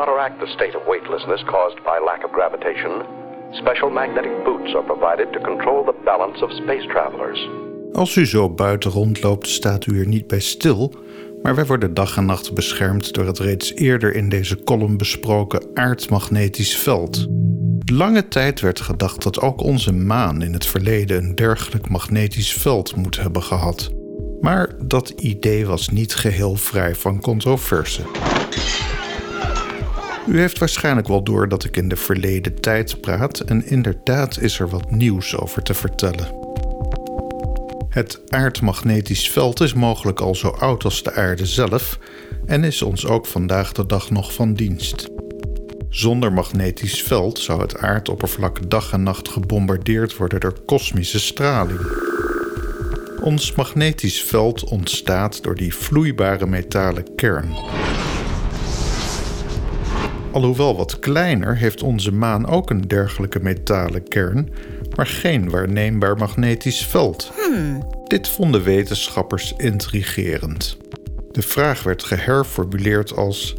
counteract 0.00 0.40
the 0.40 0.46
state 0.46 0.74
of 0.78 0.82
weightlessness 0.86 1.42
caused 1.44 1.78
by 1.84 1.98
lack 2.04 2.24
of 2.24 2.30
gravitation, 2.32 2.92
special 3.52 3.90
magnetic 3.90 4.44
boots 4.44 4.74
are 4.74 4.84
provided 4.84 5.32
to 5.32 5.40
control 5.40 5.84
the 5.84 5.94
balance 6.04 6.44
of 6.44 6.50
space 6.52 6.86
travelers. 6.86 7.48
Als 7.92 8.16
u 8.16 8.26
zo 8.26 8.50
buiten 8.50 8.90
rondloopt, 8.90 9.48
staat 9.48 9.86
u 9.86 10.00
er 10.00 10.06
niet 10.06 10.26
bij 10.26 10.40
stil, 10.40 10.92
maar 11.42 11.54
wij 11.54 11.66
worden 11.66 11.94
dag 11.94 12.16
en 12.16 12.26
nacht 12.26 12.54
beschermd 12.54 13.14
door 13.14 13.26
het 13.26 13.38
reeds 13.38 13.74
eerder 13.74 14.14
in 14.14 14.28
deze 14.28 14.62
column 14.64 14.96
besproken 14.96 15.70
aardmagnetisch 15.74 16.76
veld. 16.76 17.26
Lange 17.92 18.28
tijd 18.28 18.60
werd 18.60 18.80
gedacht 18.80 19.22
dat 19.22 19.40
ook 19.40 19.62
onze 19.62 19.92
maan 19.92 20.42
in 20.42 20.52
het 20.52 20.66
verleden 20.66 21.24
een 21.24 21.34
dergelijk 21.34 21.88
magnetisch 21.88 22.52
veld 22.52 22.96
moet 22.96 23.20
hebben 23.20 23.42
gehad. 23.42 23.90
Maar 24.40 24.74
dat 24.78 25.08
idee 25.08 25.66
was 25.66 25.88
niet 25.88 26.14
geheel 26.14 26.54
vrij 26.54 26.94
van 26.94 27.20
controverse. 27.20 28.02
U 30.30 30.38
heeft 30.38 30.58
waarschijnlijk 30.58 31.08
wel 31.08 31.22
door 31.22 31.48
dat 31.48 31.64
ik 31.64 31.76
in 31.76 31.88
de 31.88 31.96
verleden 31.96 32.60
tijd 32.60 33.00
praat 33.00 33.40
en 33.40 33.66
inderdaad 33.66 34.38
is 34.40 34.58
er 34.58 34.68
wat 34.68 34.90
nieuws 34.90 35.36
over 35.36 35.62
te 35.62 35.74
vertellen. 35.74 36.38
Het 37.88 38.20
aardmagnetisch 38.28 39.30
veld 39.30 39.60
is 39.60 39.74
mogelijk 39.74 40.20
al 40.20 40.34
zo 40.34 40.48
oud 40.48 40.84
als 40.84 41.02
de 41.02 41.12
aarde 41.12 41.46
zelf 41.46 41.98
en 42.46 42.64
is 42.64 42.82
ons 42.82 43.06
ook 43.06 43.26
vandaag 43.26 43.72
de 43.72 43.86
dag 43.86 44.10
nog 44.10 44.32
van 44.32 44.54
dienst. 44.54 45.08
Zonder 45.88 46.32
magnetisch 46.32 47.02
veld 47.02 47.38
zou 47.38 47.60
het 47.60 47.78
aardoppervlak 47.78 48.70
dag 48.70 48.92
en 48.92 49.02
nacht 49.02 49.28
gebombardeerd 49.28 50.16
worden 50.16 50.40
door 50.40 50.64
kosmische 50.66 51.20
straling. 51.20 51.80
Ons 53.20 53.54
magnetisch 53.54 54.22
veld 54.22 54.64
ontstaat 54.64 55.42
door 55.42 55.54
die 55.54 55.74
vloeibare 55.74 56.46
metalen 56.46 57.14
kern. 57.14 57.54
Alhoewel 60.32 60.76
wat 60.76 60.98
kleiner 60.98 61.56
heeft 61.56 61.82
onze 61.82 62.12
maan 62.12 62.46
ook 62.46 62.70
een 62.70 62.80
dergelijke 62.80 63.40
metalen 63.42 64.08
kern, 64.08 64.48
maar 64.96 65.06
geen 65.06 65.50
waarneembaar 65.50 66.16
magnetisch 66.16 66.86
veld. 66.86 67.32
Dit 68.06 68.28
vonden 68.28 68.62
wetenschappers 68.62 69.54
intrigerend. 69.56 70.76
De 71.30 71.42
vraag 71.42 71.82
werd 71.82 72.02
geherformuleerd 72.02 73.16
als: 73.16 73.54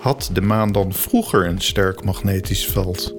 had 0.00 0.30
de 0.32 0.40
maan 0.40 0.72
dan 0.72 0.92
vroeger 0.92 1.46
een 1.46 1.60
sterk 1.60 2.04
magnetisch 2.04 2.66
veld? 2.66 3.14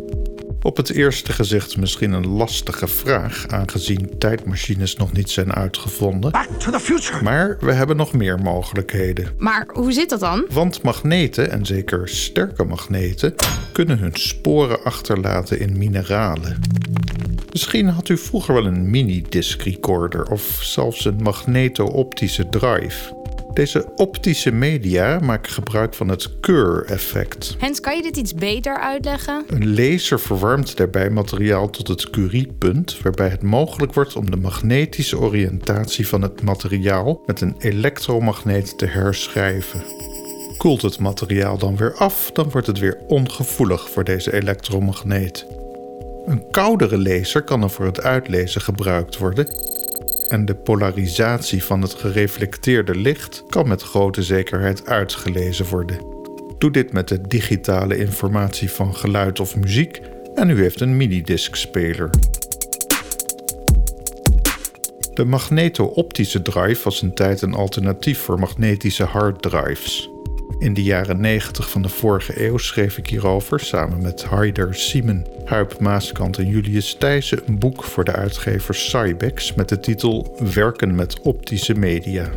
Op 0.61 0.77
het 0.77 0.89
eerste 0.89 1.33
gezicht 1.33 1.77
misschien 1.77 2.11
een 2.11 2.27
lastige 2.27 2.87
vraag, 2.87 3.47
aangezien 3.47 4.17
tijdmachines 4.17 4.95
nog 4.95 5.11
niet 5.11 5.29
zijn 5.29 5.53
uitgevonden. 5.53 6.31
Back 6.31 6.49
to 6.59 6.71
the 6.71 6.79
future. 6.79 7.23
Maar 7.23 7.57
we 7.59 7.71
hebben 7.71 7.95
nog 7.95 8.13
meer 8.13 8.39
mogelijkheden. 8.39 9.27
Maar 9.37 9.67
hoe 9.73 9.91
zit 9.91 10.09
dat 10.09 10.19
dan? 10.19 10.45
Want 10.49 10.81
magneten, 10.81 11.51
en 11.51 11.65
zeker 11.65 12.09
sterke 12.09 12.63
magneten, 12.63 13.35
kunnen 13.71 13.99
hun 13.99 14.15
sporen 14.15 14.83
achterlaten 14.83 15.59
in 15.59 15.77
mineralen. 15.77 16.59
Misschien 17.51 17.87
had 17.87 18.09
u 18.09 18.17
vroeger 18.17 18.53
wel 18.53 18.65
een 18.65 18.89
mini-disc 18.89 19.61
recorder 19.61 20.31
of 20.31 20.59
zelfs 20.61 21.05
een 21.05 21.21
magneto-optische 21.21 22.49
drive. 22.49 23.18
Deze 23.53 23.85
optische 23.95 24.51
media 24.51 25.19
maken 25.19 25.51
gebruik 25.51 25.93
van 25.93 26.07
het 26.07 26.39
Kerr-effect. 26.39 27.55
Hens, 27.59 27.79
kan 27.79 27.95
je 27.95 28.01
dit 28.01 28.17
iets 28.17 28.33
beter 28.33 28.79
uitleggen? 28.79 29.43
Een 29.47 29.75
laser 29.75 30.19
verwarmt 30.19 30.77
daarbij 30.77 31.09
materiaal 31.09 31.69
tot 31.69 31.87
het 31.87 32.09
Curie-punt, 32.09 33.01
waarbij 33.01 33.29
het 33.29 33.41
mogelijk 33.41 33.93
wordt 33.93 34.15
om 34.15 34.31
de 34.31 34.37
magnetische 34.37 35.19
oriëntatie 35.19 36.07
van 36.07 36.21
het 36.21 36.41
materiaal 36.41 37.21
met 37.25 37.41
een 37.41 37.55
elektromagneet 37.57 38.77
te 38.77 38.85
herschrijven. 38.85 39.83
Koelt 40.57 40.81
het 40.81 40.99
materiaal 40.99 41.57
dan 41.57 41.77
weer 41.77 41.93
af, 41.93 42.31
dan 42.31 42.49
wordt 42.49 42.67
het 42.67 42.79
weer 42.79 42.97
ongevoelig 43.07 43.89
voor 43.89 44.03
deze 44.03 44.33
elektromagneet. 44.33 45.45
Een 46.25 46.51
koudere 46.51 46.97
laser 46.97 47.43
kan 47.43 47.63
er 47.63 47.69
voor 47.69 47.85
het 47.85 48.01
uitlezen 48.01 48.61
gebruikt 48.61 49.17
worden 49.17 49.47
en 50.29 50.45
de 50.45 50.55
polarisatie 50.55 51.63
van 51.63 51.81
het 51.81 51.93
gereflecteerde 51.93 52.95
licht 52.95 53.43
kan 53.49 53.67
met 53.67 53.81
grote 53.81 54.23
zekerheid 54.23 54.85
uitgelezen 54.85 55.65
worden. 55.65 55.97
Doe 56.57 56.71
dit 56.71 56.93
met 56.93 57.07
de 57.07 57.21
digitale 57.21 57.97
informatie 57.97 58.71
van 58.71 58.95
geluid 58.95 59.39
of 59.39 59.55
muziek 59.55 60.01
en 60.35 60.49
u 60.49 60.61
heeft 60.61 60.81
een 60.81 60.97
minidiscspeler. 60.97 62.09
De 65.13 65.25
magneto-optische 65.25 66.41
drive 66.41 66.83
was 66.83 67.01
een 67.01 67.13
tijd 67.13 67.41
een 67.41 67.53
alternatief 67.53 68.19
voor 68.19 68.39
magnetische 68.39 69.03
harddrives. 69.03 70.09
In 70.59 70.73
de 70.73 70.83
jaren 70.83 71.19
90 71.19 71.69
van 71.69 71.81
de 71.81 71.89
vorige 71.89 72.45
eeuw 72.45 72.57
schreef 72.57 72.97
ik 72.97 73.07
hierover 73.07 73.59
samen 73.59 74.01
met 74.01 74.23
Haider 74.23 74.75
Siemen, 74.75 75.25
Huip 75.45 75.79
Maaskant 75.79 76.37
en 76.37 76.47
Julius 76.47 76.95
Thijssen 76.99 77.41
een 77.45 77.59
boek 77.59 77.83
voor 77.83 78.03
de 78.03 78.11
uitgever 78.11 78.75
Cybex 78.75 79.53
met 79.53 79.69
de 79.69 79.79
titel 79.79 80.37
Werken 80.53 80.95
met 80.95 81.21
optische 81.21 81.73
media. 81.73 82.29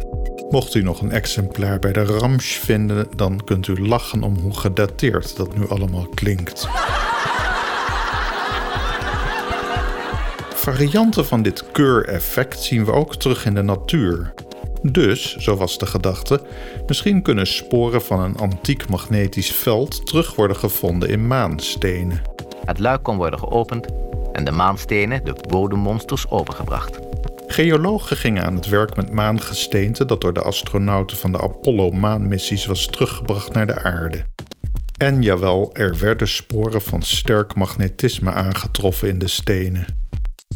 Mocht 0.50 0.74
u 0.74 0.82
nog 0.82 1.00
een 1.00 1.10
exemplaar 1.10 1.78
bij 1.78 1.92
de 1.92 2.04
Ramsch 2.04 2.58
vinden, 2.58 3.06
dan 3.16 3.44
kunt 3.44 3.66
u 3.66 3.86
lachen 3.88 4.22
om 4.22 4.36
hoe 4.38 4.58
gedateerd 4.58 5.36
dat 5.36 5.56
nu 5.56 5.68
allemaal 5.68 6.06
klinkt. 6.14 6.68
Varianten 10.54 11.26
van 11.26 11.42
dit 11.42 11.70
keureffect 11.72 12.60
zien 12.60 12.84
we 12.84 12.92
ook 12.92 13.16
terug 13.16 13.44
in 13.44 13.54
de 13.54 13.62
natuur. 13.62 14.34
Dus, 14.82 15.36
zo 15.36 15.56
was 15.56 15.78
de 15.78 15.86
gedachte, 15.86 16.40
misschien 16.86 17.22
kunnen 17.22 17.46
sporen 17.46 18.02
van 18.02 18.20
een 18.20 18.36
antiek 18.36 18.88
magnetisch 18.88 19.52
veld 19.52 20.06
terug 20.06 20.34
worden 20.34 20.56
gevonden 20.56 21.08
in 21.08 21.26
maanstenen. 21.26 22.22
Het 22.64 22.78
luik 22.78 23.02
kon 23.02 23.16
worden 23.16 23.38
geopend 23.38 23.86
en 24.32 24.44
de 24.44 24.50
maanstenen, 24.50 25.24
de 25.24 25.34
bodemmonsters, 25.48 26.30
overgebracht. 26.30 26.98
Geologen 27.46 28.16
gingen 28.16 28.44
aan 28.44 28.54
het 28.54 28.68
werk 28.68 28.96
met 28.96 29.12
maangesteente 29.12 30.04
dat 30.04 30.20
door 30.20 30.32
de 30.32 30.42
astronauten 30.42 31.16
van 31.16 31.32
de 31.32 31.40
Apollo-maanmissies 31.40 32.66
was 32.66 32.86
teruggebracht 32.86 33.52
naar 33.52 33.66
de 33.66 33.82
aarde. 33.82 34.24
En 34.96 35.22
jawel, 35.22 35.70
er 35.72 35.98
werden 35.98 36.28
sporen 36.28 36.82
van 36.82 37.02
sterk 37.02 37.54
magnetisme 37.54 38.32
aangetroffen 38.32 39.08
in 39.08 39.18
de 39.18 39.28
stenen. 39.28 40.01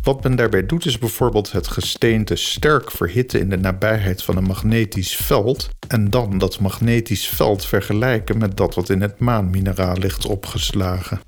Wat 0.06 0.22
men 0.22 0.36
daarbij 0.36 0.66
doet 0.66 0.86
is 0.86 0.98
bijvoorbeeld 0.98 1.52
het 1.52 1.68
gesteente 1.68 2.36
sterk 2.36 2.90
verhitten 2.90 3.40
in 3.40 3.50
de 3.50 3.58
nabijheid 3.58 4.22
van 4.22 4.36
een 4.36 4.44
magnetisch 4.44 5.16
veld 5.16 5.68
en 5.88 6.10
dan 6.10 6.38
dat 6.38 6.60
magnetisch 6.60 7.28
veld 7.28 7.64
vergelijken 7.64 8.38
met 8.38 8.56
dat 8.56 8.74
wat 8.74 8.88
in 8.88 9.00
het 9.00 9.18
maanmineraal 9.18 9.96
ligt 9.96 10.26
opgeslagen. 10.26 11.20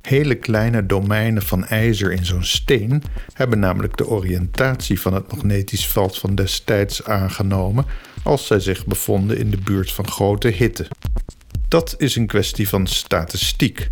Hele 0.00 0.34
kleine 0.34 0.86
domeinen 0.86 1.42
van 1.42 1.66
ijzer 1.66 2.12
in 2.12 2.24
zo'n 2.24 2.44
steen 2.44 3.02
hebben 3.32 3.58
namelijk 3.58 3.96
de 3.96 4.08
oriëntatie 4.08 5.00
van 5.00 5.14
het 5.14 5.32
magnetisch 5.32 5.86
veld 5.86 6.18
van 6.18 6.34
destijds 6.34 7.04
aangenomen 7.04 7.84
als 8.22 8.46
zij 8.46 8.60
zich 8.60 8.86
bevonden 8.86 9.38
in 9.38 9.50
de 9.50 9.58
buurt 9.64 9.92
van 9.92 10.08
grote 10.08 10.48
hitte. 10.48 10.86
Dat 11.68 11.94
is 11.98 12.16
een 12.16 12.26
kwestie 12.26 12.68
van 12.68 12.86
statistiek. 12.86 13.88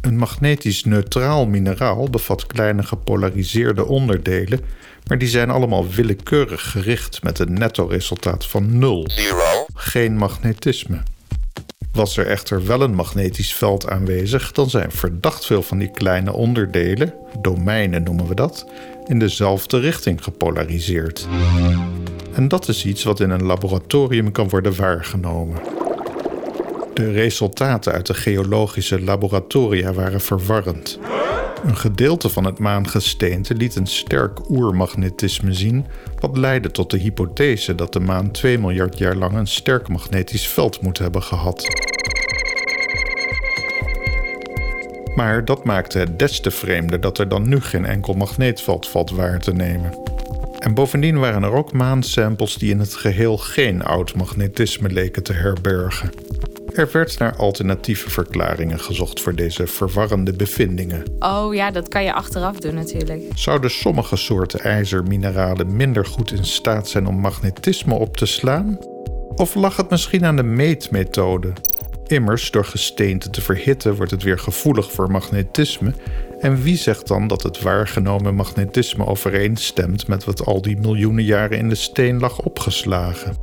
Een 0.00 0.16
magnetisch 0.16 0.84
neutraal 0.84 1.46
mineraal 1.46 2.10
bevat 2.10 2.46
kleine 2.46 2.82
gepolariseerde 2.82 3.86
onderdelen, 3.86 4.60
maar 5.06 5.18
die 5.18 5.28
zijn 5.28 5.50
allemaal 5.50 5.88
willekeurig 5.88 6.70
gericht 6.70 7.22
met 7.22 7.38
een 7.38 7.52
netto-resultaat 7.52 8.46
van 8.46 8.78
nul. 8.78 9.06
Geen 9.74 10.16
magnetisme. 10.16 11.02
Was 11.92 12.16
er 12.16 12.26
echter 12.26 12.66
wel 12.66 12.82
een 12.82 12.94
magnetisch 12.94 13.54
veld 13.54 13.88
aanwezig, 13.88 14.52
dan 14.52 14.70
zijn 14.70 14.92
verdacht 14.92 15.46
veel 15.46 15.62
van 15.62 15.78
die 15.78 15.90
kleine 15.90 16.32
onderdelen, 16.32 17.14
domeinen 17.40 18.02
noemen 18.02 18.26
we 18.26 18.34
dat, 18.34 18.66
in 19.06 19.18
dezelfde 19.18 19.78
richting 19.78 20.24
gepolariseerd. 20.24 21.28
En 22.32 22.48
dat 22.48 22.68
is 22.68 22.84
iets 22.84 23.04
wat 23.04 23.20
in 23.20 23.30
een 23.30 23.44
laboratorium 23.44 24.32
kan 24.32 24.48
worden 24.48 24.76
waargenomen. 24.76 25.79
De 27.00 27.10
resultaten 27.10 27.92
uit 27.92 28.06
de 28.06 28.14
geologische 28.14 29.00
laboratoria 29.00 29.92
waren 29.92 30.20
verwarrend. 30.20 30.98
Een 31.64 31.76
gedeelte 31.76 32.28
van 32.28 32.44
het 32.44 32.58
maangesteente 32.58 33.54
liet 33.54 33.76
een 33.76 33.86
sterk 33.86 34.50
oermagnetisme 34.50 35.52
zien, 35.52 35.86
wat 36.18 36.36
leidde 36.36 36.70
tot 36.70 36.90
de 36.90 36.96
hypothese 36.98 37.74
dat 37.74 37.92
de 37.92 38.00
maan 38.00 38.30
2 38.30 38.58
miljard 38.58 38.98
jaar 38.98 39.16
lang 39.16 39.36
een 39.36 39.46
sterk 39.46 39.88
magnetisch 39.88 40.48
veld 40.48 40.80
moet 40.80 40.98
hebben 40.98 41.22
gehad. 41.22 41.66
Maar 45.14 45.44
dat 45.44 45.64
maakte 45.64 45.98
het 45.98 46.18
des 46.18 46.40
te 46.40 46.50
vreemder 46.50 47.00
dat 47.00 47.18
er 47.18 47.28
dan 47.28 47.48
nu 47.48 47.60
geen 47.60 47.84
enkel 47.84 48.14
magneetveld 48.14 48.88
valt 48.88 49.10
waar 49.10 49.40
te 49.40 49.52
nemen. 49.52 49.98
En 50.58 50.74
bovendien 50.74 51.18
waren 51.18 51.42
er 51.42 51.52
ook 51.52 51.72
maansamples 51.72 52.54
die 52.54 52.70
in 52.70 52.78
het 52.78 52.94
geheel 52.94 53.36
geen 53.36 53.82
oud 53.82 54.14
magnetisme 54.14 54.88
leken 54.88 55.22
te 55.22 55.32
herbergen. 55.32 56.10
Er 56.74 56.88
werd 56.92 57.18
naar 57.18 57.36
alternatieve 57.36 58.10
verklaringen 58.10 58.80
gezocht 58.80 59.20
voor 59.20 59.34
deze 59.34 59.66
verwarrende 59.66 60.32
bevindingen. 60.32 61.02
Oh 61.18 61.54
ja, 61.54 61.70
dat 61.70 61.88
kan 61.88 62.04
je 62.04 62.12
achteraf 62.12 62.56
doen 62.56 62.74
natuurlijk. 62.74 63.22
Zouden 63.34 63.70
sommige 63.70 64.16
soorten 64.16 64.60
ijzermineralen 64.60 65.76
minder 65.76 66.06
goed 66.06 66.32
in 66.32 66.44
staat 66.44 66.88
zijn 66.88 67.06
om 67.06 67.16
magnetisme 67.16 67.94
op 67.94 68.16
te 68.16 68.26
slaan? 68.26 68.78
Of 69.34 69.54
lag 69.54 69.76
het 69.76 69.90
misschien 69.90 70.24
aan 70.24 70.36
de 70.36 70.42
meetmethode? 70.42 71.52
Immers, 72.06 72.50
door 72.50 72.64
gesteente 72.64 73.30
te 73.30 73.40
verhitten 73.40 73.94
wordt 73.94 74.10
het 74.10 74.22
weer 74.22 74.38
gevoelig 74.38 74.92
voor 74.92 75.10
magnetisme. 75.10 75.92
En 76.40 76.62
wie 76.62 76.76
zegt 76.76 77.06
dan 77.06 77.26
dat 77.26 77.42
het 77.42 77.62
waargenomen 77.62 78.34
magnetisme 78.34 79.06
overeenstemt 79.06 80.06
met 80.06 80.24
wat 80.24 80.46
al 80.46 80.62
die 80.62 80.76
miljoenen 80.76 81.24
jaren 81.24 81.58
in 81.58 81.68
de 81.68 81.74
steen 81.74 82.20
lag 82.20 82.40
opgeslagen? 82.40 83.36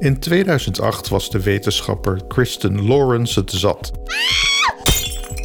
In 0.00 0.18
2008 0.18 1.08
was 1.08 1.30
de 1.30 1.42
wetenschapper 1.42 2.20
Kristen 2.28 2.86
Lawrence 2.86 3.40
het 3.40 3.50
zat. 3.50 3.92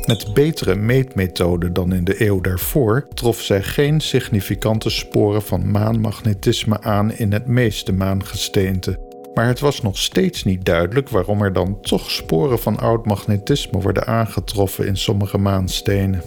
Met 0.06 0.34
betere 0.34 0.76
meetmethoden 0.76 1.74
dan 1.74 1.94
in 1.94 2.04
de 2.04 2.28
eeuw 2.28 2.42
daarvoor 2.42 3.08
trof 3.14 3.42
zij 3.42 3.64
geen 3.64 4.00
significante 4.00 4.90
sporen 4.90 5.42
van 5.42 5.72
maanmagnetisme 5.72 6.82
aan 6.82 7.12
in 7.12 7.32
het 7.32 7.48
meeste 7.48 7.94
maangesteente. 7.94 9.00
Maar 9.34 9.48
het 9.48 9.60
was 9.60 9.82
nog 9.82 9.98
steeds 9.98 10.44
niet 10.44 10.66
duidelijk 10.66 11.10
waarom 11.10 11.42
er 11.42 11.54
dan 11.54 11.82
toch 11.82 12.12
sporen 12.12 12.60
van 12.60 12.78
oud 12.78 13.06
magnetisme 13.06 13.82
worden 13.82 14.08
aangetroffen 14.08 14.88
in 14.88 14.98
sommige 14.98 15.38
maanstenen. 15.38 16.22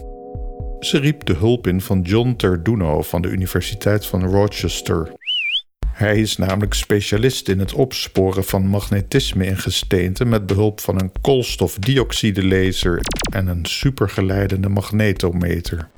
Ze 0.80 0.98
riep 0.98 1.25
de 1.25 1.34
hulp 1.34 1.66
in 1.66 1.80
van 1.80 2.00
John 2.00 2.34
Terduno 2.36 3.02
van 3.02 3.22
de 3.22 3.28
Universiteit 3.28 4.06
van 4.06 4.25
Rochester. 4.25 5.17
Hij 5.98 6.20
is 6.20 6.36
namelijk 6.36 6.74
specialist 6.74 7.48
in 7.48 7.58
het 7.58 7.72
opsporen 7.72 8.44
van 8.44 8.66
magnetisme 8.66 9.46
in 9.46 9.56
gesteente 9.56 10.24
met 10.24 10.46
behulp 10.46 10.80
van 10.80 11.00
een 11.00 11.12
koolstofdioxide 11.20 13.02
en 13.32 13.46
een 13.46 13.66
supergeleidende 13.66 14.68
magnetometer. 14.68 15.88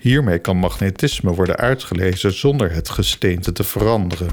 Hiermee 0.00 0.38
kan 0.38 0.56
magnetisme 0.56 1.34
worden 1.34 1.56
uitgelezen 1.56 2.32
zonder 2.32 2.72
het 2.72 2.88
gesteente 2.88 3.52
te 3.52 3.64
veranderen. 3.64 4.30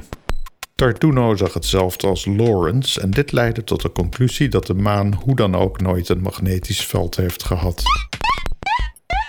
Tartuno 0.75 1.35
zag 1.35 1.53
hetzelfde 1.53 2.07
als 2.07 2.25
Lawrence 2.25 3.01
en 3.01 3.11
dit 3.11 3.31
leidde 3.31 3.63
tot 3.63 3.81
de 3.81 3.91
conclusie 3.91 4.49
dat 4.49 4.67
de 4.67 4.73
maan 4.73 5.13
hoe 5.13 5.35
dan 5.35 5.55
ook 5.55 5.81
nooit 5.81 6.09
een 6.09 6.21
magnetisch 6.21 6.85
veld 6.85 7.15
heeft 7.15 7.43
gehad. 7.43 7.83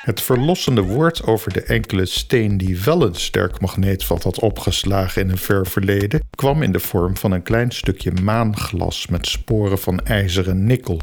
Het 0.09 0.21
verlossende 0.21 0.83
woord 0.83 1.27
over 1.27 1.53
de 1.53 1.63
enkele 1.63 2.07
steen 2.07 2.57
die 2.57 2.81
wel 2.81 3.03
een 3.03 3.15
sterk 3.15 3.61
magneetveld 3.61 4.23
had 4.23 4.41
opgeslagen 4.41 5.23
in 5.23 5.31
een 5.31 5.39
ver 5.39 5.67
verleden, 5.67 6.21
kwam 6.31 6.63
in 6.63 6.73
de 6.73 6.81
vorm 6.81 7.17
van 7.17 7.33
een 7.33 7.43
klein 7.43 7.71
stukje 7.71 8.13
maanglas 8.23 9.07
met 9.07 9.27
sporen 9.27 9.79
van 9.79 10.01
ijzer 10.01 10.49
en 10.49 10.67
nikkel. 10.67 11.01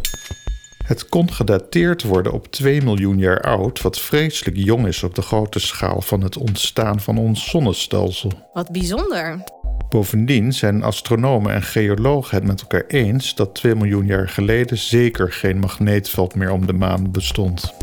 Het 0.85 1.09
kon 1.09 1.33
gedateerd 1.33 2.03
worden 2.03 2.31
op 2.31 2.51
2 2.51 2.81
miljoen 2.81 3.17
jaar 3.17 3.41
oud, 3.41 3.81
wat 3.81 3.99
vreselijk 3.99 4.57
jong 4.57 4.87
is 4.87 5.03
op 5.03 5.15
de 5.15 5.21
grote 5.21 5.59
schaal 5.59 6.01
van 6.01 6.21
het 6.21 6.37
ontstaan 6.37 6.99
van 6.99 7.17
ons 7.17 7.49
zonnestelsel. 7.49 8.31
Wat 8.53 8.71
bijzonder. 8.71 9.43
Bovendien 9.89 10.53
zijn 10.53 10.83
astronomen 10.83 11.53
en 11.53 11.63
geologen 11.63 12.37
het 12.37 12.47
met 12.47 12.61
elkaar 12.61 12.85
eens 12.87 13.35
dat 13.35 13.55
2 13.55 13.75
miljoen 13.75 14.05
jaar 14.05 14.29
geleden 14.29 14.77
zeker 14.77 15.31
geen 15.31 15.59
magneetveld 15.59 16.35
meer 16.35 16.51
om 16.51 16.65
de 16.65 16.73
maan 16.73 17.11
bestond. 17.11 17.73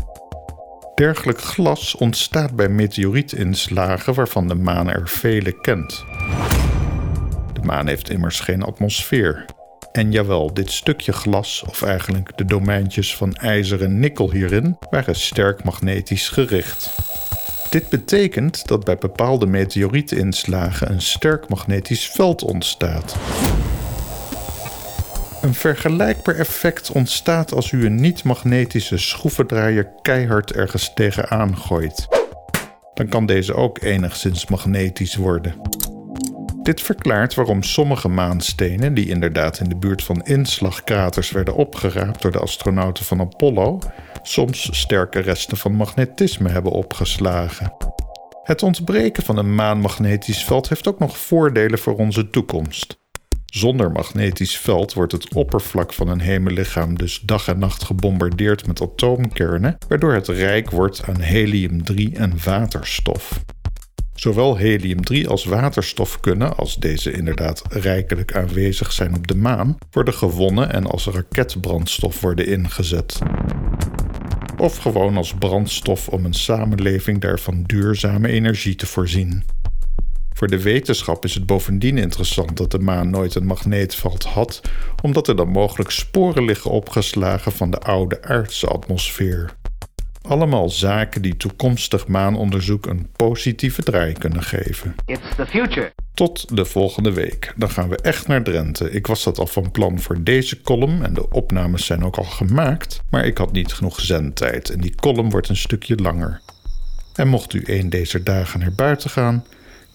Dergelijk 0.95 1.41
glas 1.41 1.95
ontstaat 1.95 2.55
bij 2.55 2.69
meteorietinslagen 2.69 4.13
waarvan 4.13 4.47
de 4.47 4.55
maan 4.55 4.89
er 4.89 5.09
vele 5.09 5.61
kent. 5.61 6.05
De 7.53 7.61
maan 7.61 7.87
heeft 7.87 8.09
immers 8.09 8.39
geen 8.39 8.63
atmosfeer. 8.63 9.45
En 9.91 10.11
jawel, 10.11 10.53
dit 10.53 10.71
stukje 10.71 11.13
glas, 11.13 11.63
of 11.67 11.81
eigenlijk 11.81 12.37
de 12.37 12.45
domeintjes 12.45 13.15
van 13.15 13.33
ijzer 13.33 13.83
en 13.83 13.99
nikkel 13.99 14.31
hierin, 14.31 14.77
waren 14.89 15.15
sterk 15.15 15.63
magnetisch 15.63 16.29
gericht. 16.29 16.91
Dit 17.69 17.89
betekent 17.89 18.67
dat 18.67 18.83
bij 18.83 18.97
bepaalde 18.97 19.45
meteorietinslagen 19.45 20.91
een 20.91 21.01
sterk 21.01 21.49
magnetisch 21.49 22.09
veld 22.09 22.43
ontstaat. 22.43 23.15
Een 25.43 25.53
vergelijkbaar 25.53 26.35
effect 26.35 26.91
ontstaat 26.91 27.53
als 27.53 27.71
u 27.71 27.85
een 27.85 27.95
niet-magnetische 27.95 28.97
schroevendraaier 28.97 29.91
keihard 30.01 30.51
ergens 30.51 30.93
tegenaan 30.93 31.57
gooit. 31.57 32.07
Dan 32.93 33.07
kan 33.07 33.25
deze 33.25 33.53
ook 33.53 33.81
enigszins 33.81 34.47
magnetisch 34.47 35.15
worden. 35.15 35.55
Dit 36.61 36.81
verklaart 36.81 37.33
waarom 37.33 37.63
sommige 37.63 38.07
maanstenen, 38.07 38.93
die 38.93 39.09
inderdaad 39.09 39.59
in 39.59 39.69
de 39.69 39.75
buurt 39.75 40.03
van 40.03 40.21
inslagkraters 40.25 41.31
werden 41.31 41.55
opgeraapt 41.55 42.21
door 42.21 42.31
de 42.31 42.39
astronauten 42.39 43.05
van 43.05 43.19
Apollo, 43.19 43.79
soms 44.21 44.79
sterke 44.79 45.19
resten 45.19 45.57
van 45.57 45.73
magnetisme 45.73 46.49
hebben 46.49 46.71
opgeslagen. 46.71 47.73
Het 48.43 48.63
ontbreken 48.63 49.23
van 49.23 49.37
een 49.37 49.55
maanmagnetisch 49.55 50.43
veld 50.43 50.69
heeft 50.69 50.87
ook 50.87 50.99
nog 50.99 51.17
voordelen 51.17 51.79
voor 51.79 51.95
onze 51.95 52.29
toekomst. 52.29 53.01
Zonder 53.53 53.91
magnetisch 53.91 54.57
veld 54.57 54.93
wordt 54.93 55.11
het 55.11 55.33
oppervlak 55.33 55.93
van 55.93 56.07
een 56.07 56.19
hemellichaam 56.19 56.97
dus 56.97 57.19
dag 57.19 57.47
en 57.47 57.59
nacht 57.59 57.83
gebombardeerd 57.83 58.67
met 58.67 58.81
atoomkernen, 58.81 59.77
waardoor 59.87 60.13
het 60.13 60.27
rijk 60.27 60.71
wordt 60.71 61.03
aan 61.03 61.19
helium-3 61.19 62.13
en 62.13 62.33
waterstof. 62.43 63.43
Zowel 64.13 64.57
helium-3 64.57 65.27
als 65.27 65.45
waterstof 65.45 66.19
kunnen, 66.19 66.57
als 66.57 66.75
deze 66.75 67.11
inderdaad 67.11 67.63
rijkelijk 67.69 68.35
aanwezig 68.35 68.91
zijn 68.91 69.15
op 69.15 69.27
de 69.27 69.35
maan, 69.35 69.77
worden 69.91 70.13
gewonnen 70.13 70.73
en 70.73 70.85
als 70.85 71.05
raketbrandstof 71.05 72.21
worden 72.21 72.47
ingezet. 72.47 73.19
Of 74.57 74.77
gewoon 74.77 75.17
als 75.17 75.33
brandstof 75.33 76.07
om 76.07 76.25
een 76.25 76.33
samenleving 76.33 77.21
daarvan 77.21 77.63
duurzame 77.63 78.27
energie 78.27 78.75
te 78.75 78.85
voorzien. 78.85 79.43
Voor 80.43 80.57
de 80.57 80.61
wetenschap 80.61 81.25
is 81.25 81.33
het 81.33 81.45
bovendien 81.45 81.97
interessant 81.97 82.57
dat 82.57 82.71
de 82.71 82.79
maan 82.79 83.09
nooit 83.09 83.35
een 83.35 83.45
magneetveld 83.45 84.23
had, 84.23 84.61
omdat 85.01 85.27
er 85.27 85.35
dan 85.35 85.49
mogelijk 85.49 85.89
sporen 85.89 86.45
liggen 86.45 86.71
opgeslagen 86.71 87.51
van 87.51 87.71
de 87.71 87.79
oude 87.79 88.23
aardse 88.23 88.67
atmosfeer. 88.67 89.53
Allemaal 90.21 90.69
zaken 90.69 91.21
die 91.21 91.37
toekomstig 91.37 92.07
maanonderzoek 92.07 92.85
een 92.85 93.07
positieve 93.15 93.83
draai 93.83 94.13
kunnen 94.13 94.43
geven. 94.43 94.95
It's 95.05 95.35
the 95.35 95.45
future. 95.45 95.93
Tot 96.13 96.55
de 96.55 96.65
volgende 96.65 97.11
week. 97.11 97.53
Dan 97.55 97.69
gaan 97.69 97.89
we 97.89 97.95
echt 97.95 98.27
naar 98.27 98.43
Drenthe. 98.43 98.91
Ik 98.91 99.07
was 99.07 99.23
dat 99.23 99.39
al 99.39 99.47
van 99.47 99.71
plan 99.71 99.99
voor 99.99 100.23
deze 100.23 100.61
column 100.61 101.03
en 101.03 101.13
de 101.13 101.29
opnames 101.29 101.85
zijn 101.85 102.03
ook 102.03 102.17
al 102.17 102.23
gemaakt, 102.23 103.01
maar 103.09 103.25
ik 103.25 103.37
had 103.37 103.51
niet 103.51 103.73
genoeg 103.73 104.01
zendtijd 104.01 104.69
en 104.69 104.79
die 104.79 104.95
column 104.95 105.29
wordt 105.29 105.49
een 105.49 105.57
stukje 105.57 105.95
langer. 105.95 106.41
En 107.13 107.27
mocht 107.27 107.53
u 107.53 107.63
een 107.65 107.89
deze 107.89 108.23
dagen 108.23 108.59
naar 108.59 108.73
buiten 108.73 109.09
gaan, 109.09 109.43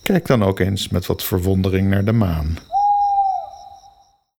Kijk 0.08 0.26
dan 0.26 0.43
ook 0.43 0.58
eens 0.58 0.88
met 0.88 1.06
wat 1.06 1.22
verwondering 1.25 1.90
naar 1.90 2.05
de 2.05 2.12
maan. 2.12 2.58